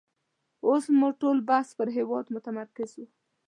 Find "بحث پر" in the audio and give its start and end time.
1.49-1.87